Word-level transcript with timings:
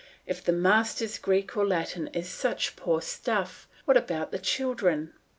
If 0.25 0.43
the 0.43 0.51
master's 0.51 1.19
Greek 1.19 1.55
and 1.55 1.69
Latin 1.69 2.07
is 2.07 2.27
such 2.27 2.75
poor 2.75 3.03
stuff, 3.03 3.67
what 3.85 3.97
about 3.97 4.31
the 4.31 4.39
children? 4.39 5.13